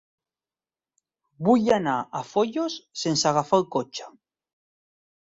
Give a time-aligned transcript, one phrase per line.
[1.49, 4.09] Vull anar a Foios sense agafar el cotxe.